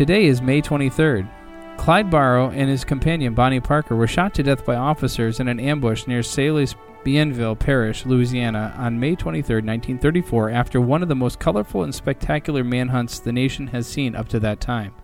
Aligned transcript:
Today 0.00 0.24
is 0.24 0.40
May 0.40 0.62
23rd. 0.62 1.28
Clyde 1.76 2.08
Barrow 2.08 2.48
and 2.48 2.70
his 2.70 2.86
companion 2.86 3.34
Bonnie 3.34 3.60
Parker 3.60 3.94
were 3.94 4.06
shot 4.06 4.32
to 4.32 4.42
death 4.42 4.64
by 4.64 4.74
officers 4.74 5.40
in 5.40 5.46
an 5.46 5.60
ambush 5.60 6.06
near 6.06 6.22
Saley's 6.22 6.74
Bienville 7.04 7.54
Parish, 7.58 8.06
Louisiana, 8.06 8.74
on 8.78 8.98
May 8.98 9.14
23, 9.14 9.56
1934, 9.56 10.48
after 10.48 10.80
one 10.80 11.02
of 11.02 11.10
the 11.10 11.14
most 11.14 11.38
colorful 11.38 11.82
and 11.82 11.94
spectacular 11.94 12.64
manhunts 12.64 13.18
the 13.18 13.30
nation 13.30 13.66
has 13.66 13.86
seen 13.86 14.16
up 14.16 14.26
to 14.30 14.40
that 14.40 14.58
time. 14.58 14.94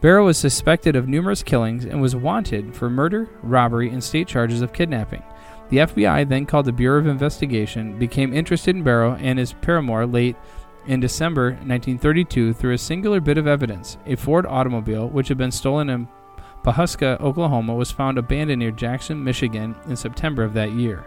Barrow 0.00 0.24
was 0.24 0.38
suspected 0.38 0.96
of 0.96 1.06
numerous 1.06 1.42
killings 1.42 1.84
and 1.84 2.00
was 2.00 2.16
wanted 2.16 2.74
for 2.74 2.88
murder, 2.88 3.28
robbery, 3.42 3.90
and 3.90 4.02
state 4.02 4.28
charges 4.28 4.62
of 4.62 4.72
kidnapping. 4.72 5.22
The 5.68 5.76
FBI, 5.76 6.26
then 6.26 6.46
called 6.46 6.64
the 6.64 6.72
Bureau 6.72 7.00
of 7.00 7.06
Investigation, 7.06 7.98
became 7.98 8.32
interested 8.32 8.76
in 8.76 8.82
Barrow 8.82 9.14
and 9.14 9.38
his 9.38 9.52
paramour 9.52 10.06
late 10.06 10.36
in 10.86 11.00
December 11.00 11.50
1932 11.50 12.52
through 12.52 12.74
a 12.74 12.78
singular 12.78 13.20
bit 13.20 13.38
of 13.38 13.46
evidence. 13.46 13.96
A 14.06 14.16
Ford 14.16 14.46
automobile, 14.46 15.08
which 15.08 15.28
had 15.28 15.38
been 15.38 15.50
stolen 15.50 15.88
in 15.90 16.08
Pawhuska, 16.64 17.20
Oklahoma, 17.20 17.74
was 17.74 17.90
found 17.90 18.18
abandoned 18.18 18.60
near 18.60 18.70
Jackson, 18.70 19.22
Michigan 19.22 19.74
in 19.88 19.96
September 19.96 20.44
of 20.44 20.54
that 20.54 20.72
year. 20.72 21.04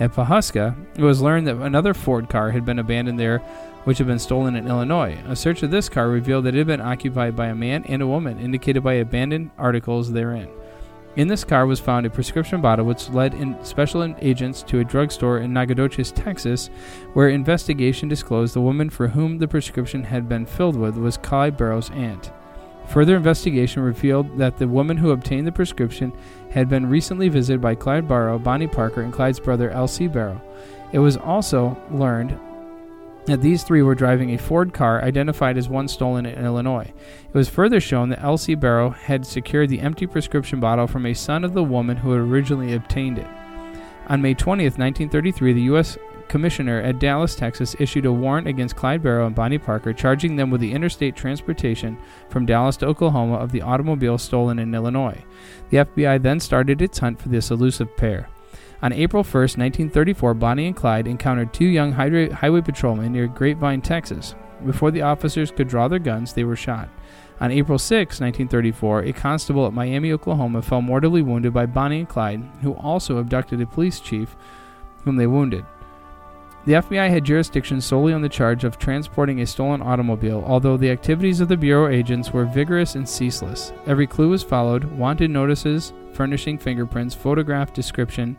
At 0.00 0.12
Pawhuska, 0.12 0.76
it 0.96 1.02
was 1.02 1.20
learned 1.20 1.46
that 1.46 1.56
another 1.56 1.94
Ford 1.94 2.28
car 2.28 2.50
had 2.50 2.64
been 2.64 2.78
abandoned 2.78 3.18
there, 3.18 3.38
which 3.84 3.98
had 3.98 4.06
been 4.06 4.18
stolen 4.18 4.54
in 4.54 4.68
Illinois. 4.68 5.18
A 5.26 5.34
search 5.34 5.62
of 5.62 5.70
this 5.70 5.88
car 5.88 6.08
revealed 6.08 6.44
that 6.44 6.54
it 6.54 6.58
had 6.58 6.66
been 6.66 6.80
occupied 6.80 7.34
by 7.34 7.46
a 7.46 7.54
man 7.54 7.84
and 7.84 8.02
a 8.02 8.06
woman, 8.06 8.38
indicated 8.38 8.82
by 8.82 8.94
abandoned 8.94 9.50
articles 9.58 10.12
therein. 10.12 10.48
In 11.18 11.26
this 11.26 11.42
car 11.42 11.66
was 11.66 11.80
found 11.80 12.06
a 12.06 12.10
prescription 12.10 12.60
bottle 12.60 12.86
which 12.86 13.10
led 13.10 13.34
special 13.66 14.14
agents 14.20 14.62
to 14.62 14.78
a 14.78 14.84
drugstore 14.84 15.38
in 15.38 15.52
Nacogdoches, 15.52 16.12
Texas, 16.12 16.70
where 17.12 17.28
investigation 17.28 18.08
disclosed 18.08 18.54
the 18.54 18.60
woman 18.60 18.88
for 18.88 19.08
whom 19.08 19.38
the 19.38 19.48
prescription 19.48 20.04
had 20.04 20.28
been 20.28 20.46
filled 20.46 20.76
with 20.76 20.96
was 20.96 21.16
Clyde 21.16 21.56
Barrow's 21.56 21.90
aunt. 21.90 22.30
Further 22.86 23.16
investigation 23.16 23.82
revealed 23.82 24.38
that 24.38 24.58
the 24.58 24.68
woman 24.68 24.96
who 24.96 25.10
obtained 25.10 25.44
the 25.44 25.50
prescription 25.50 26.12
had 26.52 26.68
been 26.68 26.88
recently 26.88 27.28
visited 27.28 27.60
by 27.60 27.74
Clyde 27.74 28.06
Barrow, 28.06 28.38
Bonnie 28.38 28.68
Parker, 28.68 29.02
and 29.02 29.12
Clyde's 29.12 29.40
brother 29.40 29.70
L.C. 29.70 30.06
Barrow. 30.06 30.40
It 30.92 31.00
was 31.00 31.16
also 31.16 31.76
learned 31.90 32.38
that 33.28 33.40
these 33.40 33.62
three 33.62 33.82
were 33.82 33.94
driving 33.94 34.34
a 34.34 34.38
Ford 34.38 34.74
car 34.74 35.02
identified 35.02 35.56
as 35.56 35.68
one 35.68 35.88
stolen 35.88 36.26
in 36.26 36.44
Illinois. 36.44 36.92
It 37.26 37.34
was 37.34 37.48
further 37.48 37.80
shown 37.80 38.08
that 38.08 38.22
L.C. 38.22 38.54
Barrow 38.54 38.90
had 38.90 39.24
secured 39.24 39.68
the 39.68 39.80
empty 39.80 40.06
prescription 40.06 40.60
bottle 40.60 40.86
from 40.86 41.06
a 41.06 41.14
son 41.14 41.44
of 41.44 41.54
the 41.54 41.62
woman 41.62 41.96
who 41.96 42.12
had 42.12 42.20
originally 42.20 42.74
obtained 42.74 43.18
it. 43.18 43.26
On 44.08 44.20
May 44.20 44.34
20, 44.34 44.64
1933, 44.64 45.52
the 45.52 45.62
U.S 45.62 45.96
commissioner 46.28 46.80
at 46.80 46.98
Dallas, 46.98 47.34
Texas, 47.34 47.74
issued 47.78 48.06
a 48.06 48.12
warrant 48.12 48.46
against 48.46 48.76
Clyde 48.76 49.02
Barrow 49.02 49.26
and 49.26 49.34
Bonnie 49.34 49.58
Parker, 49.58 49.92
charging 49.92 50.36
them 50.36 50.50
with 50.50 50.60
the 50.60 50.72
interstate 50.72 51.16
transportation 51.16 51.98
from 52.28 52.46
Dallas 52.46 52.76
to 52.78 52.86
Oklahoma 52.86 53.36
of 53.36 53.52
the 53.52 53.62
automobile 53.62 54.18
stolen 54.18 54.58
in 54.58 54.74
Illinois. 54.74 55.24
The 55.70 55.78
FBI 55.78 56.22
then 56.22 56.40
started 56.40 56.80
its 56.80 56.98
hunt 56.98 57.20
for 57.20 57.28
this 57.28 57.50
elusive 57.50 57.96
pair. 57.96 58.28
On 58.80 58.92
April 58.92 59.24
1, 59.24 59.32
1934, 59.32 60.34
Bonnie 60.34 60.68
and 60.68 60.76
Clyde 60.76 61.08
encountered 61.08 61.52
two 61.52 61.64
young 61.64 61.90
highway 61.90 62.60
patrolmen 62.60 63.12
near 63.12 63.26
Grapevine, 63.26 63.82
Texas. 63.82 64.36
Before 64.64 64.92
the 64.92 65.02
officers 65.02 65.50
could 65.50 65.66
draw 65.66 65.88
their 65.88 65.98
guns, 65.98 66.32
they 66.32 66.44
were 66.44 66.54
shot. 66.54 66.88
On 67.40 67.50
April 67.50 67.78
6, 67.78 68.20
1934, 68.20 69.02
a 69.02 69.12
constable 69.12 69.66
at 69.66 69.72
Miami, 69.72 70.12
Oklahoma, 70.12 70.62
fell 70.62 70.80
mortally 70.80 71.22
wounded 71.22 71.52
by 71.52 71.66
Bonnie 71.66 72.00
and 72.00 72.08
Clyde, 72.08 72.42
who 72.62 72.74
also 72.74 73.18
abducted 73.18 73.60
a 73.60 73.66
police 73.66 73.98
chief 73.98 74.36
whom 75.04 75.16
they 75.16 75.26
wounded. 75.26 75.64
The 76.64 76.74
FBI 76.74 77.08
had 77.08 77.24
jurisdiction 77.24 77.80
solely 77.80 78.12
on 78.12 78.22
the 78.22 78.28
charge 78.28 78.62
of 78.62 78.78
transporting 78.78 79.40
a 79.40 79.46
stolen 79.46 79.80
automobile, 79.80 80.44
although 80.46 80.76
the 80.76 80.90
activities 80.90 81.40
of 81.40 81.48
the 81.48 81.56
Bureau 81.56 81.88
agents 81.88 82.32
were 82.32 82.44
vigorous 82.44 82.94
and 82.94 83.08
ceaseless. 83.08 83.72
Every 83.86 84.06
clue 84.06 84.28
was 84.28 84.42
followed, 84.42 84.84
wanted 84.84 85.30
notices, 85.30 85.92
furnishing 86.12 86.58
fingerprints, 86.58 87.14
photograph 87.14 87.72
description, 87.72 88.36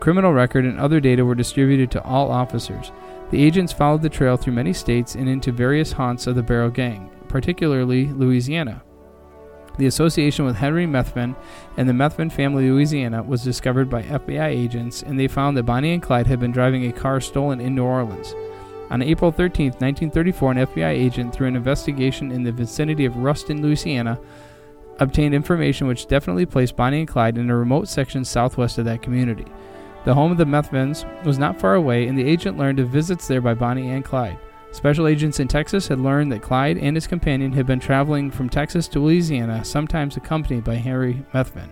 criminal 0.00 0.32
record, 0.32 0.64
and 0.64 0.78
other 0.78 1.00
data 1.00 1.24
were 1.24 1.34
distributed 1.34 1.90
to 1.92 2.02
all 2.02 2.30
officers. 2.30 2.92
The 3.30 3.42
agents 3.42 3.72
followed 3.72 4.02
the 4.02 4.08
trail 4.08 4.36
through 4.36 4.52
many 4.52 4.72
states 4.72 5.14
and 5.14 5.28
into 5.28 5.52
various 5.52 5.92
haunts 5.92 6.26
of 6.26 6.36
the 6.36 6.42
Barrow 6.42 6.70
Gang, 6.70 7.10
particularly 7.28 8.06
Louisiana. 8.06 8.82
The 9.78 9.86
association 9.86 10.46
with 10.46 10.56
Henry 10.56 10.86
Methvin 10.86 11.36
and 11.76 11.88
the 11.88 11.92
Methvin 11.92 12.32
family 12.32 12.70
Louisiana 12.70 13.22
was 13.22 13.44
discovered 13.44 13.90
by 13.90 14.02
FBI 14.02 14.46
agents, 14.46 15.02
and 15.02 15.20
they 15.20 15.28
found 15.28 15.56
that 15.56 15.64
Bonnie 15.64 15.92
and 15.92 16.02
Clyde 16.02 16.26
had 16.26 16.40
been 16.40 16.52
driving 16.52 16.86
a 16.86 16.92
car 16.92 17.20
stolen 17.20 17.60
in 17.60 17.74
New 17.74 17.84
Orleans. 17.84 18.34
On 18.88 19.02
April 19.02 19.32
13, 19.32 19.72
1934, 19.72 20.52
an 20.52 20.58
FBI 20.58 20.88
agent, 20.88 21.34
through 21.34 21.48
an 21.48 21.56
investigation 21.56 22.30
in 22.30 22.44
the 22.44 22.52
vicinity 22.52 23.04
of 23.04 23.16
Ruston, 23.16 23.60
Louisiana, 23.60 24.18
obtained 24.98 25.34
information 25.34 25.86
which 25.86 26.06
definitely 26.06 26.46
placed 26.46 26.76
Bonnie 26.76 27.00
and 27.00 27.08
Clyde 27.08 27.36
in 27.36 27.50
a 27.50 27.56
remote 27.56 27.88
section 27.88 28.24
southwest 28.24 28.78
of 28.78 28.84
that 28.86 29.02
community. 29.02 29.46
The 30.06 30.14
home 30.14 30.30
of 30.30 30.38
the 30.38 30.44
Methvins 30.44 31.04
was 31.24 31.36
not 31.36 31.58
far 31.58 31.74
away, 31.74 32.06
and 32.06 32.16
the 32.16 32.24
agent 32.24 32.56
learned 32.56 32.78
of 32.78 32.90
visits 32.90 33.26
there 33.26 33.40
by 33.40 33.54
Bonnie 33.54 33.90
and 33.90 34.04
Clyde. 34.04 34.38
Special 34.70 35.08
agents 35.08 35.40
in 35.40 35.48
Texas 35.48 35.88
had 35.88 35.98
learned 35.98 36.30
that 36.30 36.42
Clyde 36.42 36.78
and 36.78 36.96
his 36.96 37.08
companion 37.08 37.52
had 37.52 37.66
been 37.66 37.80
traveling 37.80 38.30
from 38.30 38.48
Texas 38.48 38.86
to 38.86 39.00
Louisiana, 39.00 39.64
sometimes 39.64 40.16
accompanied 40.16 40.62
by 40.62 40.76
Henry 40.76 41.24
Methvin. 41.34 41.70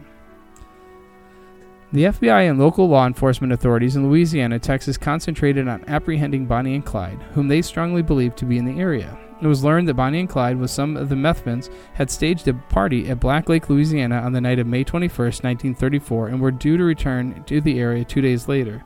The 1.92 2.06
FBI 2.06 2.50
and 2.50 2.58
local 2.58 2.88
law 2.88 3.06
enforcement 3.06 3.52
authorities 3.52 3.94
in 3.94 4.08
Louisiana, 4.08 4.58
Texas 4.58 4.98
concentrated 4.98 5.68
on 5.68 5.84
apprehending 5.86 6.46
Bonnie 6.46 6.74
and 6.74 6.84
Clyde, 6.84 7.22
whom 7.34 7.46
they 7.46 7.62
strongly 7.62 8.02
believed 8.02 8.36
to 8.38 8.46
be 8.46 8.58
in 8.58 8.64
the 8.64 8.80
area. 8.80 9.16
It 9.40 9.46
was 9.46 9.64
learned 9.64 9.88
that 9.88 9.94
Bonnie 9.94 10.20
and 10.20 10.28
Clyde, 10.28 10.58
with 10.58 10.70
some 10.70 10.96
of 10.96 11.08
the 11.08 11.14
Methvins, 11.14 11.68
had 11.94 12.10
staged 12.10 12.46
a 12.48 12.54
party 12.54 13.08
at 13.08 13.20
Black 13.20 13.48
Lake, 13.48 13.68
Louisiana 13.68 14.20
on 14.20 14.32
the 14.32 14.40
night 14.40 14.58
of 14.58 14.66
May 14.66 14.84
21, 14.84 15.10
1934, 15.10 16.28
and 16.28 16.40
were 16.40 16.50
due 16.50 16.76
to 16.76 16.84
return 16.84 17.42
to 17.44 17.60
the 17.60 17.78
area 17.80 18.04
two 18.04 18.20
days 18.20 18.48
later. 18.48 18.82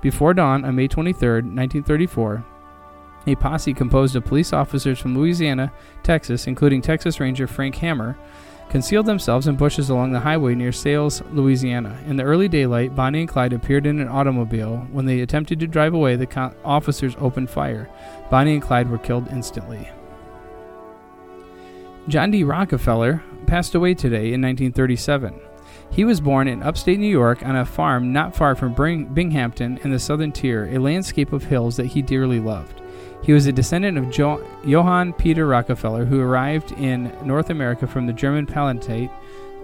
Before 0.00 0.34
dawn 0.34 0.64
on 0.64 0.74
May 0.74 0.88
23, 0.88 1.28
1934, 1.28 2.44
a 3.28 3.34
posse 3.36 3.74
composed 3.74 4.16
of 4.16 4.24
police 4.24 4.52
officers 4.52 4.98
from 4.98 5.16
Louisiana, 5.16 5.72
Texas, 6.02 6.46
including 6.46 6.82
Texas 6.82 7.18
Ranger 7.18 7.46
Frank 7.46 7.74
Hamer, 7.76 8.16
concealed 8.76 9.06
themselves 9.06 9.46
in 9.46 9.56
bushes 9.56 9.88
along 9.88 10.12
the 10.12 10.20
highway 10.20 10.54
near 10.54 10.70
Sailes, 10.70 11.22
Louisiana. 11.32 11.98
In 12.06 12.16
the 12.16 12.24
early 12.24 12.46
daylight, 12.46 12.94
Bonnie 12.94 13.20
and 13.20 13.28
Clyde 13.28 13.54
appeared 13.54 13.86
in 13.86 14.00
an 14.00 14.08
automobile. 14.08 14.86
When 14.92 15.06
they 15.06 15.20
attempted 15.20 15.60
to 15.60 15.66
drive 15.66 15.94
away, 15.94 16.14
the 16.16 16.54
officers 16.62 17.16
opened 17.18 17.48
fire. 17.48 17.88
Bonnie 18.30 18.52
and 18.52 18.62
Clyde 18.62 18.90
were 18.90 18.98
killed 18.98 19.28
instantly. 19.28 19.88
John 22.06 22.30
D. 22.30 22.44
Rockefeller 22.44 23.22
passed 23.46 23.74
away 23.74 23.94
today 23.94 24.34
in 24.34 24.42
1937. 24.42 25.40
He 25.90 26.04
was 26.04 26.20
born 26.20 26.46
in 26.46 26.62
upstate 26.62 26.98
New 26.98 27.06
York 27.06 27.46
on 27.46 27.56
a 27.56 27.64
farm 27.64 28.12
not 28.12 28.36
far 28.36 28.54
from 28.54 28.74
Binghamton 28.74 29.78
in 29.84 29.90
the 29.90 29.98
southern 29.98 30.32
tier, 30.32 30.66
a 30.66 30.76
landscape 30.76 31.32
of 31.32 31.44
hills 31.44 31.78
that 31.78 31.86
he 31.86 32.02
dearly 32.02 32.40
loved. 32.40 32.82
He 33.22 33.32
was 33.32 33.46
a 33.46 33.52
descendant 33.52 33.98
of 33.98 34.10
jo- 34.10 34.44
Johann 34.64 35.12
Peter 35.12 35.46
Rockefeller, 35.46 36.04
who 36.04 36.20
arrived 36.20 36.72
in 36.72 37.12
North 37.24 37.50
America 37.50 37.86
from 37.86 38.06
the 38.06 38.12
German 38.12 38.46
Palatinate 38.46 39.10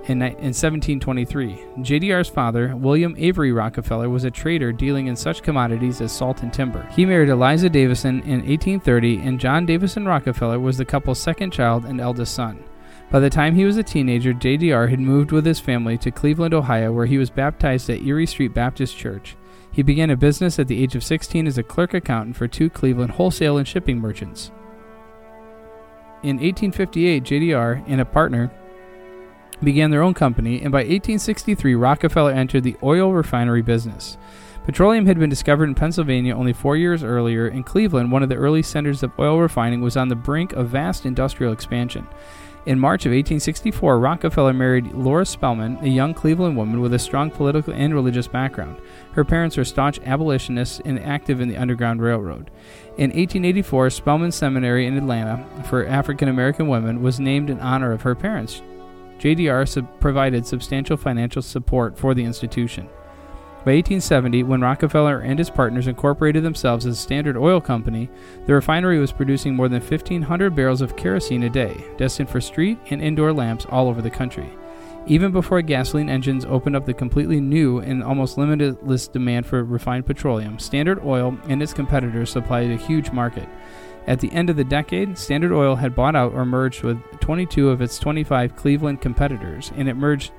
in, 0.08 0.20
in 0.20 0.52
1723. 0.52 1.64
JDR's 1.78 2.28
father, 2.28 2.75
William 2.76 3.14
Avery 3.19 3.52
Rockefeller, 3.52 4.08
was 4.10 4.25
a 4.25 4.31
trader 4.31 4.72
dealing 4.72 5.06
in 5.06 5.16
such 5.16 5.43
commodities 5.43 6.00
as 6.00 6.12
salt 6.12 6.43
and 6.43 6.52
timber. 6.52 6.87
He 6.93 7.06
married 7.06 7.28
Eliza 7.28 7.70
Davison 7.70 8.20
in 8.20 8.40
1830, 8.40 9.19
and 9.19 9.38
John 9.38 9.66
Davison 9.66 10.06
Rockefeller 10.06 10.58
was 10.58 10.76
the 10.76 10.84
couple's 10.84 11.20
second 11.20 11.52
child 11.52 11.84
and 11.84 12.00
eldest 12.00 12.34
son. 12.34 12.64
By 13.10 13.20
the 13.20 13.31
time 13.31 13.55
he 13.55 13.64
was 13.64 13.76
a 13.76 13.82
teenager, 13.82 14.32
JDR 14.32 14.88
had 14.88 14.98
moved 14.98 15.32
with 15.32 15.44
his 15.44 15.60
family 15.60 15.98
to 15.98 16.10
Cleveland, 16.10 16.55
Ohio, 16.55 16.93
where 16.93 17.06
he 17.06 17.19
was 17.19 17.31
baptized 17.31 17.90
at 17.90 18.02
Erie 18.02 18.26
Street 18.26 18.55
Baptist 18.55 18.96
Church. 18.96 19.37
He 19.72 19.82
began 19.82 20.10
a 20.10 20.16
business 20.16 20.58
at 20.58 20.69
the 20.69 20.82
age 20.82 20.94
of 20.94 21.02
16 21.02 21.46
as 21.46 21.56
a 21.56 21.62
clerk 21.62 21.94
accountant 21.94 22.36
for 22.36 22.46
two 22.46 22.69
Cleveland 22.69 23.12
wholesale 23.12 23.56
and 23.56 23.66
shipping 23.66 23.98
merchants. 23.98 24.52
In 26.22 26.36
1858, 26.36 27.24
JDR 27.24 27.82
and 27.88 28.00
a 28.00 28.04
partner 28.04 28.52
began 29.64 29.90
their 29.90 30.02
own 30.02 30.14
company, 30.14 30.60
and 30.60 30.70
by 30.70 30.78
1863, 30.78 31.74
Rockefeller 31.74 32.32
entered 32.32 32.64
the 32.64 32.76
oil 32.82 33.12
refinery 33.12 33.62
business. 33.62 34.19
Petroleum 34.64 35.06
had 35.06 35.19
been 35.19 35.30
discovered 35.30 35.64
in 35.64 35.74
Pennsylvania 35.74 36.36
only 36.36 36.52
four 36.52 36.76
years 36.76 37.02
earlier, 37.02 37.48
and 37.48 37.66
Cleveland, 37.66 38.12
one 38.12 38.22
of 38.22 38.28
the 38.28 38.36
early 38.36 38.62
centers 38.62 39.02
of 39.02 39.10
oil 39.19 39.40
refining, 39.40 39.80
was 39.80 39.96
on 39.96 40.08
the 40.08 40.14
brink 40.14 40.52
of 40.52 40.69
vast 40.69 41.04
industrial 41.06 41.52
expansion. 41.52 42.06
In 42.64 42.79
March 42.79 43.06
of 43.06 43.11
1864, 43.11 43.99
Rockefeller 43.99 44.53
married 44.53 44.93
Laura 44.93 45.26
Spelman, 45.26 45.79
a 45.82 45.88
young 45.88 46.14
Cleveland 46.14 46.56
woman 46.56 46.81
with 46.81 46.94
a 46.94 46.99
strong 46.99 47.29
political 47.29 47.75
and 47.75 47.93
religious 47.93 48.29
background. 48.29 48.81
Her 49.14 49.25
parents 49.25 49.56
were 49.56 49.64
staunch 49.64 49.99
abolitionists 50.05 50.81
and 50.85 51.00
active 51.00 51.41
in 51.41 51.49
the 51.49 51.56
Underground 51.56 52.00
Railroad. 52.00 52.53
In 52.99 53.11
1884, 53.11 53.91
Spelman 53.91 54.31
Seminary 54.31 54.87
in 54.87 54.97
Atlanta 54.97 55.44
for 55.69 55.85
African 55.88 56.29
American 56.29 56.69
women 56.69 57.03
was 57.03 57.19
named 57.19 57.50
in 57.50 57.59
honor 57.59 57.91
of 57.91 58.03
her 58.03 58.14
parents. 58.14 58.62
JDR 59.19 59.69
sub- 59.69 59.99
provided 59.99 60.47
substantial 60.47 60.97
financial 60.97 61.43
support 61.43 61.99
for 61.99 62.15
the 62.15 62.25
institution. 62.25 62.88
By 63.64 63.75
1870, 63.75 64.43
when 64.43 64.61
Rockefeller 64.61 65.20
and 65.20 65.38
his 65.38 65.49
partners 65.49 65.87
incorporated 65.87 66.43
themselves 66.43 66.85
as 66.85 66.99
Standard 66.99 67.37
Oil 67.37 67.61
Company, 67.61 68.11
the 68.47 68.55
refinery 68.55 68.99
was 68.99 69.12
producing 69.12 69.55
more 69.55 69.69
than 69.69 69.81
1,500 69.81 70.53
barrels 70.53 70.81
of 70.81 70.97
kerosene 70.97 71.44
a 71.44 71.49
day, 71.49 71.85
destined 71.97 72.29
for 72.29 72.41
street 72.41 72.76
and 72.91 73.00
indoor 73.00 73.32
lamps 73.32 73.64
all 73.67 73.87
over 73.87 74.03
the 74.03 74.11
country. 74.11 74.50
Even 75.06 75.31
before 75.31 75.62
gasoline 75.62 76.09
engines 76.09 76.44
opened 76.44 76.75
up 76.75 76.87
the 76.87 76.93
completely 76.93 77.41
new 77.41 77.79
and 77.79 78.03
almost 78.03 78.37
limitless 78.37 79.06
demand 79.06 79.47
for 79.47 79.62
refined 79.62 80.06
petroleum, 80.06 80.58
Standard 80.58 81.00
Oil 81.05 81.38
and 81.49 81.62
its 81.62 81.73
competitors 81.73 82.31
supplied 82.31 82.69
a 82.69 82.76
huge 82.76 83.12
market. 83.12 83.49
At 84.08 84.19
the 84.19 84.32
end 84.32 84.50
of 84.50 84.56
the 84.56 84.65
decade, 84.65 85.17
Standard 85.17 85.53
Oil 85.53 85.76
had 85.76 85.94
bought 85.94 86.17
out 86.17 86.32
or 86.32 86.44
merged 86.44 86.82
with 86.82 87.00
22 87.20 87.70
of 87.70 87.81
its 87.81 88.00
25 88.00 88.56
Cleveland 88.56 89.00
competitors, 89.00 89.70
and 89.76 89.88
it 89.88 89.94
merged 89.94 90.32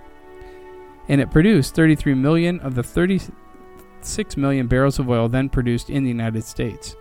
and 1.07 1.21
it 1.21 1.31
produced 1.31 1.75
33 1.75 2.13
million 2.13 2.59
of 2.59 2.75
the 2.75 2.83
36 2.83 4.37
million 4.37 4.67
barrels 4.67 4.99
of 4.99 5.09
oil 5.09 5.27
then 5.29 5.49
produced 5.49 5.89
in 5.89 6.03
the 6.03 6.09
United 6.09 6.43
States. 6.43 6.95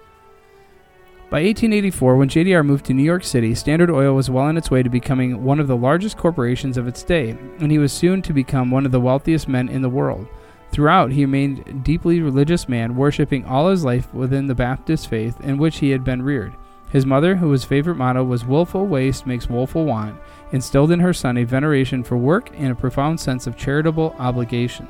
By 1.30 1.44
1884, 1.44 2.16
when 2.16 2.28
JDR 2.28 2.66
moved 2.66 2.84
to 2.84 2.92
New 2.92 3.02
York 3.02 3.24
City, 3.24 3.54
Standard 3.54 3.90
Oil 3.90 4.14
was 4.14 4.28
well 4.28 4.44
on 4.44 4.58
its 4.58 4.70
way 4.70 4.82
to 4.82 4.90
becoming 4.90 5.42
one 5.42 5.60
of 5.60 5.66
the 5.66 5.76
largest 5.76 6.18
corporations 6.18 6.76
of 6.76 6.86
its 6.86 7.02
day, 7.02 7.30
and 7.58 7.72
he 7.72 7.78
was 7.78 7.90
soon 7.90 8.20
to 8.20 8.34
become 8.34 8.70
one 8.70 8.84
of 8.84 8.92
the 8.92 9.00
wealthiest 9.00 9.48
men 9.48 9.70
in 9.70 9.80
the 9.80 9.88
world. 9.88 10.26
Throughout, 10.72 11.10
he 11.10 11.24
remained 11.24 11.66
a 11.66 11.72
deeply 11.72 12.20
religious 12.20 12.68
man, 12.68 12.96
worshiping 12.96 13.46
all 13.46 13.70
his 13.70 13.82
life 13.82 14.12
within 14.12 14.46
the 14.46 14.54
Baptist 14.54 15.08
faith 15.08 15.40
in 15.40 15.56
which 15.56 15.78
he 15.78 15.88
had 15.88 16.04
been 16.04 16.20
reared. 16.20 16.52
His 16.90 17.06
mother, 17.06 17.36
who 17.36 17.48
whose 17.48 17.64
favorite 17.64 17.96
motto 17.96 18.22
was 18.24 18.44
Willful 18.44 18.86
waste 18.86 19.26
makes 19.26 19.48
woeful 19.48 19.86
want, 19.86 20.20
instilled 20.52 20.92
in 20.92 21.00
her 21.00 21.12
son 21.12 21.38
a 21.38 21.44
veneration 21.44 22.04
for 22.04 22.16
work 22.16 22.50
and 22.56 22.72
a 22.72 22.76
profound 22.76 23.18
sense 23.18 23.46
of 23.46 23.56
charitable 23.56 24.14
obligation. 24.18 24.86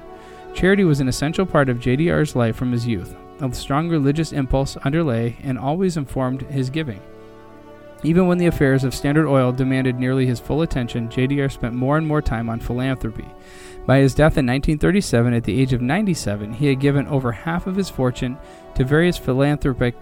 Charity 0.54 0.84
was 0.84 1.00
an 1.00 1.08
essential 1.08 1.46
part 1.46 1.68
of 1.68 1.78
JDR's 1.78 2.36
life 2.36 2.56
from 2.56 2.72
his 2.72 2.86
youth. 2.86 3.16
A 3.40 3.52
strong 3.54 3.88
religious 3.88 4.32
impulse 4.32 4.76
underlay 4.84 5.36
and 5.42 5.58
always 5.58 5.96
informed 5.96 6.42
his 6.42 6.70
giving. 6.70 7.00
Even 8.04 8.26
when 8.26 8.38
the 8.38 8.46
affairs 8.46 8.82
of 8.82 8.94
Standard 8.94 9.28
Oil 9.28 9.52
demanded 9.52 9.98
nearly 9.98 10.26
his 10.26 10.40
full 10.40 10.62
attention, 10.62 11.08
JDR 11.08 11.50
spent 11.50 11.74
more 11.74 11.96
and 11.96 12.06
more 12.06 12.20
time 12.20 12.48
on 12.48 12.58
philanthropy. 12.58 13.26
By 13.86 13.98
his 13.98 14.14
death 14.14 14.38
in 14.38 14.46
1937, 14.46 15.34
at 15.34 15.44
the 15.44 15.60
age 15.60 15.72
of 15.72 15.80
97, 15.80 16.52
he 16.52 16.66
had 16.66 16.80
given 16.80 17.06
over 17.06 17.32
half 17.32 17.66
of 17.66 17.76
his 17.76 17.88
fortune 17.88 18.36
to 18.74 18.84
various 18.84 19.18
philanthropic 19.18 19.94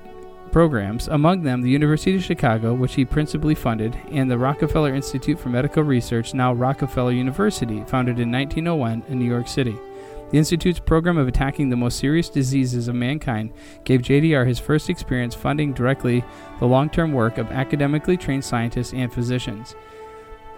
programs, 0.53 1.09
among 1.09 1.43
them 1.43 1.63
the 1.63 1.71
University 1.71 2.17
of 2.17 2.25
Chicago, 2.25 2.75
which 2.75 2.95
he 2.95 3.05
principally 3.05 3.55
funded, 3.55 3.97
and 4.11 4.31
the 4.31 4.39
Rockefeller 4.39 4.95
Institute 4.95 5.39
for 5.39 5.49
Medical 5.49 5.83
Research, 5.83 6.35
now 6.35 6.53
Rockefeller 6.53 7.13
University, 7.13 7.85
founded 7.85 8.19
in 8.19 8.31
1901 8.31 9.05
in 9.09 9.19
New 9.19 9.25
York 9.25 9.49
City. 9.49 9.77
The 10.31 10.39
Institute's 10.39 10.79
program 10.79 11.19
of 11.19 11.27
attacking 11.27 11.71
the 11.71 11.77
most 11.77 11.99
serious 11.99 12.29
diseases 12.29 12.87
of 12.87 12.95
mankind 12.95 13.53
gave 13.85 14.03
JDR 14.03 14.47
his 14.47 14.61
first 14.61 14.89
experience 14.89 15.35
funding 15.35 15.73
directly 15.73 16.25
the 16.61 16.67
long 16.67 16.89
term 16.89 17.13
work 17.13 17.37
of 17.37 17.51
academically 17.51 18.17
trained 18.17 18.45
scientists 18.45 18.93
and 18.93 19.13
physicians. 19.13 19.75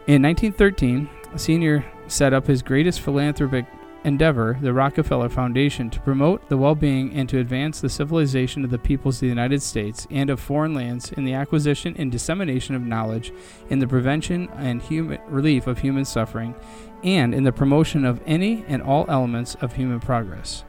In 0.07 0.23
1913, 0.23 1.09
Senior 1.37 1.85
set 2.07 2.35
up 2.35 2.47
his 2.47 2.61
greatest 2.61 3.01
philanthropic 3.01 3.65
endeavor, 4.05 4.59
the 4.61 4.73
Rockefeller 4.73 5.29
Foundation, 5.29 5.91
to 5.91 6.01
promote 6.01 6.49
the 6.49 6.57
well 6.57 6.75
being 6.75 7.13
and 7.13 7.29
to 7.29 7.39
advance 7.39 7.81
the 7.81 7.89
civilization 7.89 8.65
of 8.65 8.71
the 8.71 8.79
peoples 8.79 9.17
of 9.17 9.21
the 9.21 9.27
United 9.29 9.63
States 9.63 10.07
and 10.11 10.31
of 10.31 10.41
foreign 10.41 10.75
lands 10.75 11.13
in 11.13 11.25
the 11.25 11.35
acquisition 11.35 11.95
and 11.97 12.11
dissemination 12.11 12.75
of 12.75 12.83
knowledge, 12.83 13.33
in 13.71 13.79
the 13.79 13.87
prevention 13.87 14.49
and 14.57 14.83
human 14.83 15.21
relief 15.29 15.67
of 15.67 15.79
human 15.79 16.05
suffering, 16.05 16.55
and 17.03 17.35
in 17.35 17.45
the 17.45 17.53
promotion 17.53 18.05
of 18.05 18.21
any 18.27 18.65
and 18.69 18.83
all 18.83 19.05
elements 19.09 19.55
of 19.61 19.75
human 19.75 20.01
progress. 20.01 20.65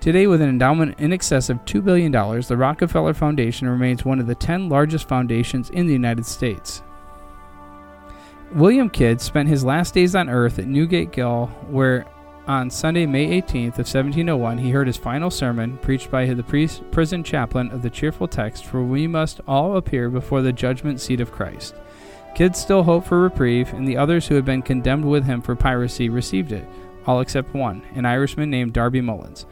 Today, 0.00 0.28
with 0.28 0.40
an 0.40 0.48
endowment 0.48 0.98
in 1.00 1.12
excess 1.12 1.50
of 1.50 1.64
$2 1.64 1.84
billion, 1.84 2.12
the 2.12 2.56
Rockefeller 2.56 3.14
Foundation 3.14 3.68
remains 3.68 4.04
one 4.04 4.20
of 4.20 4.28
the 4.28 4.34
10 4.34 4.68
largest 4.68 5.08
foundations 5.08 5.70
in 5.70 5.86
the 5.86 5.92
United 5.92 6.24
States. 6.24 6.82
William 8.54 8.88
Kidd 8.88 9.20
spent 9.20 9.48
his 9.48 9.64
last 9.64 9.94
days 9.94 10.14
on 10.14 10.28
earth 10.28 10.58
at 10.58 10.66
Newgate 10.66 11.12
Gaol, 11.12 11.48
where 11.68 12.06
on 12.46 12.70
Sunday, 12.70 13.04
May 13.04 13.26
18th 13.42 13.78
of 13.78 13.86
1701, 13.86 14.56
he 14.56 14.70
heard 14.70 14.86
his 14.86 14.96
final 14.96 15.30
sermon 15.30 15.78
preached 15.82 16.10
by 16.10 16.24
the 16.24 16.42
priest, 16.42 16.82
prison 16.90 17.22
chaplain 17.22 17.70
of 17.70 17.82
the 17.82 17.90
cheerful 17.90 18.26
text, 18.26 18.64
"For 18.64 18.82
we 18.82 19.06
must 19.06 19.42
all 19.46 19.76
appear 19.76 20.08
before 20.08 20.40
the 20.40 20.52
judgment 20.52 20.98
seat 20.98 21.20
of 21.20 21.30
Christ." 21.30 21.74
Kidd 22.34 22.56
still 22.56 22.84
hoped 22.84 23.06
for 23.08 23.20
reprieve, 23.20 23.74
and 23.74 23.86
the 23.86 23.98
others 23.98 24.26
who 24.28 24.34
had 24.34 24.46
been 24.46 24.62
condemned 24.62 25.04
with 25.04 25.24
him 25.24 25.42
for 25.42 25.54
piracy 25.54 26.08
received 26.08 26.52
it, 26.52 26.66
all 27.06 27.20
except 27.20 27.54
one, 27.54 27.82
an 27.94 28.06
Irishman 28.06 28.48
named 28.48 28.72
Darby 28.72 29.02
Mullins. 29.02 29.44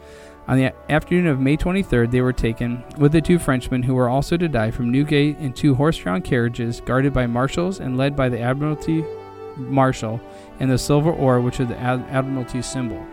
On 0.49 0.57
the 0.57 0.73
afternoon 0.89 1.27
of 1.27 1.41
May 1.41 1.57
23rd, 1.57 2.13
they 2.13 2.21
were 2.21 2.33
taken, 2.33 2.85
with 2.99 3.11
the 3.11 3.21
two 3.21 3.39
Frenchmen 3.39 3.83
who 3.83 3.95
were 3.95 4.09
also 4.09 4.37
to 4.37 4.49
die, 4.49 4.71
from 4.71 4.93
Newgate 4.93 5.39
in 5.39 5.53
two 5.53 5.75
horse 5.75 5.97
drawn 5.97 6.23
carriages 6.23 6.81
guarded 6.81 7.13
by 7.13 7.27
marshals 7.27 7.81
and 7.81 7.97
led 7.97 8.15
by 8.15 8.29
the 8.29 8.41
Admiralty 8.41 9.05
Marshal 9.57 10.21
and 10.61 10.71
the 10.71 10.79
silver 10.79 11.11
oar, 11.11 11.41
which 11.41 11.59
is 11.59 11.67
the 11.67 11.79
Ad- 11.79 12.07
Admiralty 12.11 12.63
symbol. 12.63 13.05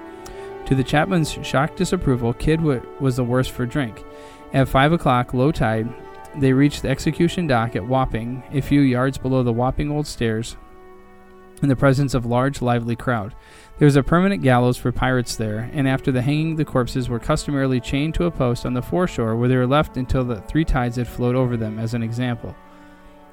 To 0.68 0.76
the 0.76 0.84
chaplain's 0.84 1.32
shocked 1.32 1.78
disapproval, 1.78 2.34
Kidd 2.34 2.62
was 2.62 3.16
the 3.16 3.24
worse 3.24 3.48
for 3.48 3.66
drink. 3.66 4.04
At 4.54 4.70
5 4.70 4.94
o'clock, 4.94 5.34
low 5.34 5.52
tide, 5.52 5.92
they 6.38 6.54
reached 6.54 6.84
the 6.84 6.90
execution 6.90 7.48
dock 7.48 7.76
at 7.76 7.88
Wapping, 7.88 8.44
a 8.52 8.62
few 8.62 8.82
yards 8.82 9.18
below 9.18 9.42
the 9.42 9.52
Wapping 9.52 9.90
Old 9.90 10.06
Stairs, 10.06 10.56
in 11.62 11.70
the 11.70 11.76
presence 11.76 12.14
of 12.14 12.26
a 12.26 12.28
large, 12.28 12.62
lively 12.62 12.96
crowd. 12.96 13.36
There 13.78 13.86
was 13.86 13.96
a 13.96 14.04
permanent 14.04 14.44
gallows 14.44 14.78
for 14.78 14.92
pirates 14.92 15.36
there, 15.36 15.70
and 15.74 15.88
after 15.88 16.12
the 16.12 16.22
hanging, 16.22 16.56
the 16.56 16.66
corpses 16.66 17.10
were 17.10 17.20
customarily 17.20 17.80
chained 17.80 18.16
to 18.16 18.26
a 18.26 18.32
post 18.32 18.66
on 18.66 18.74
the 18.74 18.82
foreshore 18.82 19.36
where 19.36 19.50
they 19.50 19.58
were 19.58 19.68
left 19.68 19.98
until 19.98 20.24
the 20.24 20.42
three 20.42 20.66
tides 20.66 20.98
had 20.98 21.08
flowed 21.08 21.36
over 21.36 21.58
them, 21.58 21.80
as 21.80 21.94
an 21.94 22.04
example. 22.04 22.56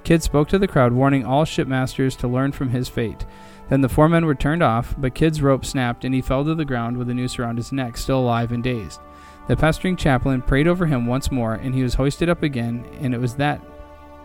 Kidd 0.04 0.23
spoke 0.23 0.49
to 0.49 0.59
the 0.59 0.68
crowd, 0.68 0.92
warning 0.92 1.25
all 1.25 1.44
shipmasters 1.44 2.16
to 2.18 2.28
learn 2.28 2.52
from 2.52 2.71
his 2.71 2.88
fate. 2.88 3.26
Then 3.68 3.83
the 3.83 3.88
four 3.88 4.09
men 4.09 4.26
were 4.26 4.35
turned 4.35 4.62
off, 4.62 4.94
but 4.99 5.14
Kidd's 5.14 5.42
rope 5.42 5.64
snapped 5.64 6.04
and 6.04 6.14
he 6.14 6.21
fell 6.21 6.44
to 6.44 6.54
the 6.54 6.64
ground 6.64 6.97
with 6.97 7.11
a 7.11 7.14
noose 7.14 7.38
around 7.38 7.56
his 7.56 7.71
neck, 7.71 7.97
still 7.97 8.21
alive 8.21 8.50
and 8.50 8.64
dazed. 8.64 9.00
The 9.47 9.56
pestering 9.56 9.97
chaplain 9.97 10.42
prayed 10.42 10.66
over 10.66 10.87
him 10.87 11.06
once 11.06 11.30
more, 11.30 11.54
and 11.54 11.75
he 11.75 11.83
was 11.83 11.94
hoisted 11.94 12.28
up 12.28 12.42
again, 12.42 12.85
and 13.00 13.14
it 13.14 13.21
was 13.21 13.35
that. 13.37 13.61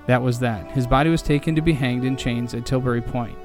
That 0.08 0.22
was 0.22 0.40
that. 0.40 0.72
His 0.72 0.88
body 0.88 1.10
was 1.10 1.22
taken 1.22 1.56
to 1.56 1.62
be 1.62 1.74
hanged 1.74 2.06
in 2.06 2.16
chains 2.16 2.54
at 2.54 2.66
Tilbury 2.66 3.02
Point. 3.02 3.38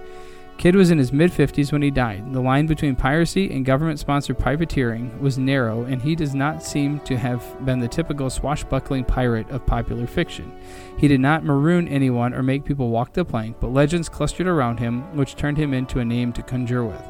Kidd 0.61 0.77
was 0.77 0.91
in 0.91 0.99
his 0.99 1.11
mid 1.11 1.31
50s 1.31 1.73
when 1.73 1.81
he 1.81 1.91
died. 1.91 2.35
The 2.35 2.41
line 2.43 2.67
between 2.67 2.95
piracy 2.95 3.51
and 3.51 3.65
government 3.65 3.99
sponsored 3.99 4.39
privateering 4.39 5.19
was 5.19 5.39
narrow, 5.39 5.85
and 5.85 6.03
he 6.03 6.15
does 6.15 6.35
not 6.35 6.63
seem 6.63 7.01
to 7.01 7.17
have 7.17 7.65
been 7.65 7.79
the 7.79 7.89
typical 7.89 8.29
swashbuckling 8.29 9.07
pirate 9.07 9.49
of 9.49 9.65
popular 9.65 10.07
fiction. 10.07 10.53
He 10.99 11.09
did 11.09 11.19
not 11.19 11.45
maroon 11.45 11.89
anyone 11.89 12.35
or 12.35 12.43
make 12.43 12.67
people 12.67 12.91
walk 12.91 13.15
the 13.15 13.25
plank, 13.25 13.57
but 13.59 13.73
legends 13.73 14.11
clustered 14.11 14.47
around 14.47 14.81
him, 14.81 15.17
which 15.17 15.35
turned 15.35 15.57
him 15.57 15.73
into 15.73 15.99
a 15.99 16.05
name 16.05 16.31
to 16.35 16.43
conjure 16.43 16.85
with. 16.85 17.09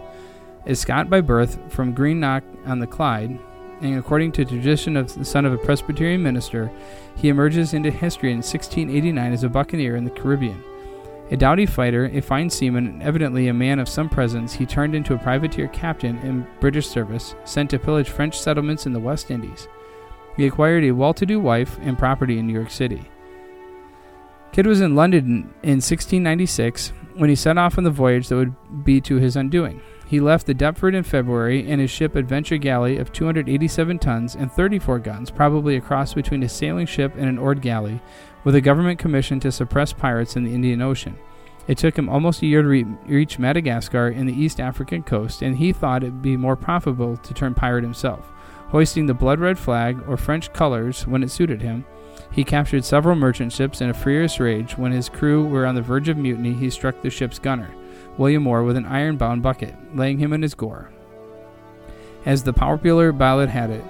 A 0.66 0.76
Scot 0.76 1.10
by 1.10 1.20
birth 1.20 1.58
from 1.72 1.92
Greenock 1.92 2.44
on 2.66 2.78
the 2.78 2.86
Clyde, 2.86 3.36
and 3.80 3.98
according 3.98 4.30
to 4.30 4.44
tradition 4.44 4.96
of 4.96 5.12
the 5.12 5.24
son 5.24 5.44
of 5.44 5.52
a 5.52 5.58
Presbyterian 5.58 6.22
minister, 6.22 6.70
he 7.16 7.28
emerges 7.28 7.74
into 7.74 7.90
history 7.90 8.30
in 8.30 8.36
1689 8.36 9.32
as 9.32 9.42
a 9.42 9.48
buccaneer 9.48 9.96
in 9.96 10.04
the 10.04 10.10
Caribbean. 10.10 10.62
A 11.32 11.36
doughty 11.36 11.64
fighter, 11.64 12.06
a 12.06 12.20
fine 12.20 12.50
seaman, 12.50 12.86
and 12.86 13.02
evidently 13.02 13.46
a 13.46 13.54
man 13.54 13.78
of 13.78 13.88
some 13.88 14.08
presence, 14.08 14.52
he 14.52 14.66
turned 14.66 14.96
into 14.96 15.14
a 15.14 15.18
privateer 15.18 15.68
captain 15.68 16.18
in 16.18 16.44
British 16.58 16.88
service, 16.88 17.36
sent 17.44 17.70
to 17.70 17.78
pillage 17.78 18.08
French 18.08 18.36
settlements 18.36 18.84
in 18.84 18.92
the 18.92 18.98
West 18.98 19.30
Indies. 19.30 19.68
He 20.36 20.46
acquired 20.46 20.82
a 20.82 20.90
well 20.90 21.14
to 21.14 21.24
do 21.24 21.38
wife 21.38 21.78
and 21.82 21.96
property 21.96 22.38
in 22.38 22.48
New 22.48 22.52
York 22.52 22.70
City. 22.70 23.02
Kidd 24.50 24.66
was 24.66 24.80
in 24.80 24.96
London 24.96 25.54
in 25.62 25.78
1696 25.78 26.92
when 27.14 27.30
he 27.30 27.36
set 27.36 27.58
off 27.58 27.78
on 27.78 27.84
the 27.84 27.90
voyage 27.90 28.26
that 28.28 28.36
would 28.36 28.84
be 28.84 29.00
to 29.02 29.16
his 29.16 29.36
undoing. 29.36 29.80
He 30.10 30.18
left 30.18 30.48
the 30.48 30.54
Deptford 30.54 30.96
in 30.96 31.04
February 31.04 31.64
in 31.68 31.78
his 31.78 31.88
ship 31.88 32.16
Adventure 32.16 32.56
Galley 32.56 32.96
of 32.96 33.12
287 33.12 34.00
tons 34.00 34.34
and 34.34 34.50
34 34.50 34.98
guns, 34.98 35.30
probably 35.30 35.76
a 35.76 35.80
cross 35.80 36.14
between 36.14 36.42
a 36.42 36.48
sailing 36.48 36.86
ship 36.86 37.14
and 37.16 37.28
an 37.28 37.38
oared 37.38 37.62
galley, 37.62 38.00
with 38.42 38.56
a 38.56 38.60
government 38.60 38.98
commission 38.98 39.38
to 39.38 39.52
suppress 39.52 39.92
pirates 39.92 40.34
in 40.34 40.42
the 40.42 40.52
Indian 40.52 40.82
Ocean. 40.82 41.16
It 41.68 41.78
took 41.78 41.96
him 41.96 42.08
almost 42.08 42.42
a 42.42 42.46
year 42.46 42.62
to 42.62 42.66
re- 42.66 42.86
reach 43.06 43.38
Madagascar 43.38 44.08
in 44.08 44.26
the 44.26 44.34
East 44.34 44.58
African 44.58 45.04
coast, 45.04 45.42
and 45.42 45.56
he 45.56 45.72
thought 45.72 46.02
it 46.02 46.06
would 46.06 46.22
be 46.22 46.36
more 46.36 46.56
profitable 46.56 47.16
to 47.18 47.32
turn 47.32 47.54
pirate 47.54 47.84
himself. 47.84 48.32
hoisting 48.70 49.06
the 49.06 49.14
blood 49.14 49.38
red 49.38 49.60
flag 49.60 50.02
or 50.08 50.16
French 50.16 50.52
colors 50.52 51.06
when 51.06 51.22
it 51.22 51.30
suited 51.30 51.62
him. 51.62 51.84
He 52.32 52.42
captured 52.42 52.84
several 52.84 53.14
merchant 53.14 53.52
ships 53.52 53.80
in 53.80 53.90
a 53.90 53.94
furious 53.94 54.40
rage. 54.40 54.76
When 54.76 54.90
his 54.90 55.08
crew 55.08 55.46
were 55.46 55.66
on 55.66 55.76
the 55.76 55.82
verge 55.82 56.08
of 56.08 56.16
mutiny, 56.16 56.52
he 56.52 56.68
struck 56.68 57.00
the 57.00 57.10
ship's 57.10 57.38
gunner, 57.38 57.70
William 58.18 58.42
Moore, 58.42 58.64
with 58.64 58.76
an 58.76 58.86
iron 58.86 59.16
bound 59.16 59.42
bucket, 59.42 59.74
laying 59.94 60.18
him 60.18 60.32
in 60.32 60.42
his 60.42 60.54
gore. 60.54 60.90
As 62.26 62.42
the 62.42 62.52
popular 62.52 63.12
ballad 63.12 63.48
had 63.48 63.70
it, 63.70 63.84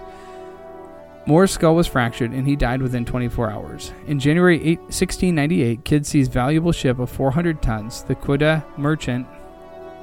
Moore's 1.26 1.50
skull 1.50 1.74
was 1.74 1.86
fractured 1.86 2.32
and 2.32 2.46
he 2.46 2.56
died 2.56 2.80
within 2.80 3.04
24 3.04 3.50
hours. 3.50 3.92
In 4.06 4.18
January 4.18 4.56
8, 4.56 4.78
1698, 4.80 5.84
Kidd 5.84 6.06
sees 6.06 6.28
valuable 6.28 6.72
ship 6.72 6.98
of 6.98 7.10
400 7.10 7.60
tons, 7.60 8.02
the 8.04 8.14
Quedagh 8.14 8.64
Merchant, 8.78 9.26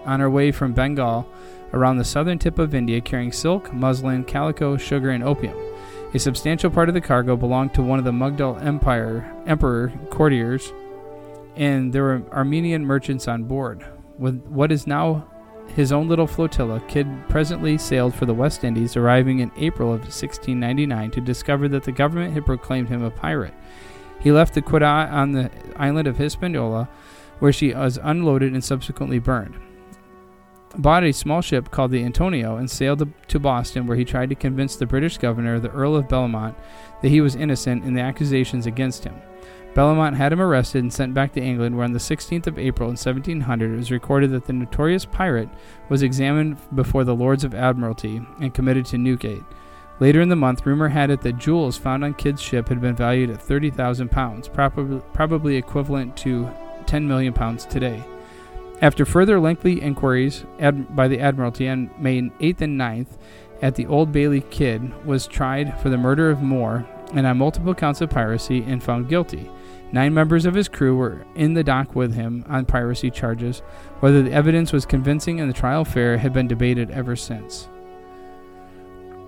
on 0.05 0.19
her 0.19 0.29
way 0.29 0.51
from 0.51 0.73
Bengal 0.73 1.27
around 1.73 1.97
the 1.97 2.05
southern 2.05 2.39
tip 2.39 2.59
of 2.59 2.73
India 2.73 3.01
carrying 3.01 3.31
silk, 3.31 3.73
muslin, 3.73 4.23
calico, 4.23 4.77
sugar, 4.77 5.09
and 5.09 5.23
opium. 5.23 5.57
A 6.13 6.19
substantial 6.19 6.71
part 6.71 6.87
of 6.87 6.95
the 6.95 7.01
cargo 7.01 7.35
belonged 7.35 7.73
to 7.73 7.81
one 7.81 7.99
of 7.99 8.05
the 8.05 8.11
Mughal 8.11 8.63
Empire 8.63 9.29
emperor 9.45 9.91
courtiers, 10.09 10.71
and 11.55 11.91
there 11.91 12.03
were 12.03 12.23
Armenian 12.31 12.85
merchants 12.85 13.27
on 13.27 13.43
board. 13.43 13.85
With 14.17 14.43
what 14.47 14.71
is 14.71 14.87
now 14.87 15.27
his 15.75 15.91
own 15.91 16.07
little 16.07 16.27
flotilla, 16.27 16.81
Kidd 16.87 17.07
presently 17.29 17.77
sailed 17.77 18.15
for 18.15 18.25
the 18.25 18.33
West 18.33 18.63
Indies, 18.63 18.95
arriving 18.95 19.39
in 19.39 19.51
April 19.57 19.89
of 19.89 20.01
1699 20.01 21.11
to 21.11 21.21
discover 21.21 21.67
that 21.69 21.83
the 21.83 21.91
government 21.91 22.33
had 22.33 22.45
proclaimed 22.45 22.89
him 22.89 23.03
a 23.03 23.11
pirate. 23.11 23.53
He 24.19 24.31
left 24.31 24.55
the 24.55 24.61
Quedagh 24.61 25.11
on 25.11 25.33
the 25.33 25.51
island 25.75 26.07
of 26.07 26.17
Hispaniola, 26.17 26.89
where 27.39 27.53
she 27.53 27.73
was 27.73 27.99
unloaded 28.01 28.53
and 28.53 28.63
subsequently 28.63 29.19
burned. 29.19 29.55
Bought 30.75 31.03
a 31.03 31.11
small 31.11 31.41
ship 31.41 31.69
called 31.69 31.91
the 31.91 32.03
Antonio 32.03 32.57
and 32.57 32.69
sailed 32.69 33.07
to 33.27 33.39
Boston, 33.39 33.85
where 33.85 33.97
he 33.97 34.05
tried 34.05 34.29
to 34.29 34.35
convince 34.35 34.75
the 34.75 34.85
British 34.85 35.17
governor, 35.17 35.59
the 35.59 35.71
Earl 35.71 35.95
of 35.95 36.07
Bellomont, 36.07 36.55
that 37.01 37.09
he 37.09 37.21
was 37.21 37.35
innocent 37.35 37.83
in 37.83 37.93
the 37.93 38.01
accusations 38.01 38.65
against 38.65 39.03
him. 39.03 39.15
Bellomont 39.77 40.15
had 40.15 40.33
him 40.33 40.41
arrested 40.41 40.81
and 40.81 40.91
sent 40.91 41.13
back 41.13 41.33
to 41.33 41.41
England, 41.41 41.75
where 41.75 41.85
on 41.85 41.93
the 41.93 41.99
16th 41.99 42.47
of 42.47 42.57
April 42.57 42.89
in 42.89 42.93
1700 42.93 43.71
it 43.71 43.77
was 43.77 43.91
recorded 43.91 44.31
that 44.31 44.45
the 44.45 44.53
notorious 44.53 45.05
pirate 45.05 45.49
was 45.87 46.01
examined 46.01 46.57
before 46.73 47.03
the 47.03 47.13
Lords 47.13 47.43
of 47.43 47.53
Admiralty 47.53 48.19
and 48.41 48.55
committed 48.55 48.87
to 48.87 48.97
Newgate. 48.97 49.43
Later 49.99 50.19
in 50.19 50.29
the 50.29 50.35
month, 50.35 50.65
rumor 50.65 50.87
had 50.87 51.11
it 51.11 51.21
that 51.21 51.37
jewels 51.37 51.77
found 51.77 52.03
on 52.03 52.15
Kidd's 52.15 52.41
ship 52.41 52.69
had 52.69 52.81
been 52.81 52.95
valued 52.95 53.29
at 53.29 53.39
30,000 53.39 54.09
pounds, 54.09 54.47
probably, 54.47 54.99
probably 55.13 55.57
equivalent 55.57 56.17
to 56.17 56.49
10 56.87 57.07
million 57.07 57.33
pounds 57.33 57.63
today. 57.63 58.03
After 58.81 59.05
further 59.05 59.39
lengthy 59.39 59.79
inquiries 59.79 60.43
ad- 60.59 60.95
by 60.95 61.07
the 61.07 61.19
Admiralty 61.19 61.69
on 61.69 61.91
May 61.99 62.21
8th 62.39 62.61
and 62.61 62.81
9th, 62.81 63.19
at 63.61 63.75
the 63.75 63.85
Old 63.85 64.11
Bailey, 64.11 64.41
Kidd 64.41 65.05
was 65.05 65.27
tried 65.27 65.79
for 65.81 65.89
the 65.89 65.97
murder 65.97 66.31
of 66.31 66.41
Moore 66.41 66.87
and 67.13 67.27
on 67.27 67.37
multiple 67.37 67.75
counts 67.75 68.01
of 68.01 68.09
piracy 68.09 68.63
and 68.63 68.83
found 68.83 69.07
guilty. 69.07 69.51
Nine 69.91 70.13
members 70.13 70.45
of 70.45 70.53
his 70.53 70.67
crew 70.67 70.95
were 70.97 71.25
in 71.35 71.53
the 71.53 71.63
dock 71.63 71.95
with 71.95 72.13
him 72.13 72.43
on 72.49 72.65
piracy 72.65 73.09
charges. 73.09 73.59
Whether 74.01 74.21
the 74.21 74.33
evidence 74.33 74.73
was 74.73 74.85
convincing 74.85 75.39
in 75.39 75.47
the 75.47 75.53
trial 75.53 75.85
fair 75.85 76.17
had 76.17 76.33
been 76.33 76.47
debated 76.47 76.91
ever 76.91 77.15
since. 77.15 77.69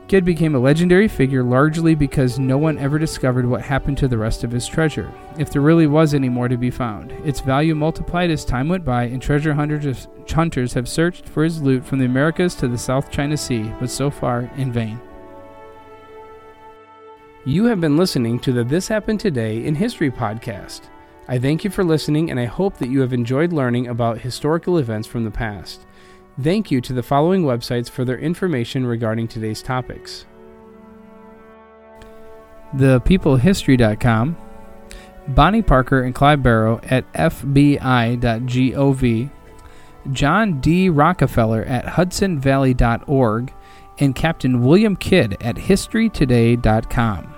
Kidd 0.09 0.25
became 0.25 0.55
a 0.55 0.59
legendary 0.59 1.07
figure 1.07 1.43
largely 1.43 1.93
because 1.93 2.39
no 2.39 2.57
one 2.57 2.79
ever 2.79 2.97
discovered 2.97 3.45
what 3.45 3.61
happened 3.61 3.95
to 3.99 4.07
the 4.07 4.17
rest 4.17 4.43
of 4.43 4.51
his 4.51 4.65
treasure, 4.65 5.13
if 5.37 5.51
there 5.51 5.61
really 5.61 5.85
was 5.85 6.15
any 6.15 6.29
more 6.29 6.47
to 6.47 6.57
be 6.57 6.71
found. 6.71 7.11
Its 7.23 7.41
value 7.41 7.75
multiplied 7.75 8.31
as 8.31 8.43
time 8.43 8.67
went 8.67 8.83
by, 8.83 9.03
and 9.03 9.21
treasure 9.21 9.53
hunters 9.53 10.73
have 10.73 10.89
searched 10.89 11.29
for 11.29 11.43
his 11.43 11.61
loot 11.61 11.85
from 11.85 11.99
the 11.99 12.05
Americas 12.05 12.55
to 12.55 12.67
the 12.67 12.77
South 12.77 13.11
China 13.11 13.37
Sea, 13.37 13.71
but 13.79 13.91
so 13.91 14.09
far 14.09 14.49
in 14.57 14.71
vain. 14.71 14.99
You 17.49 17.65
have 17.65 17.81
been 17.81 17.97
listening 17.97 18.37
to 18.41 18.51
the 18.51 18.63
This 18.63 18.87
Happened 18.87 19.19
Today 19.19 19.65
in 19.65 19.73
History 19.73 20.11
podcast. 20.11 20.81
I 21.27 21.39
thank 21.39 21.63
you 21.63 21.71
for 21.71 21.83
listening, 21.83 22.29
and 22.29 22.39
I 22.39 22.45
hope 22.45 22.77
that 22.77 22.91
you 22.91 23.01
have 23.01 23.11
enjoyed 23.11 23.51
learning 23.51 23.87
about 23.87 24.19
historical 24.19 24.77
events 24.77 25.07
from 25.07 25.23
the 25.23 25.31
past. 25.31 25.87
Thank 26.39 26.69
you 26.69 26.79
to 26.81 26.93
the 26.93 27.01
following 27.01 27.41
websites 27.41 27.89
for 27.89 28.05
their 28.05 28.19
information 28.19 28.85
regarding 28.85 29.27
today's 29.27 29.63
topics 29.63 30.27
ThePeopleHistory.com, 32.75 34.37
Bonnie 35.29 35.63
Parker 35.63 36.03
and 36.03 36.13
Clyde 36.13 36.43
Barrow 36.43 36.79
at 36.83 37.11
FBI.gov, 37.13 37.81
John 40.11 40.61
D. 40.61 40.87
Rockefeller 40.91 41.63
at 41.63 41.85
HudsonValley.org, 41.85 43.53
and 43.97 44.13
Captain 44.13 44.61
William 44.63 44.95
Kidd 44.95 45.35
at 45.41 45.55
HistoryToday.com. 45.55 47.37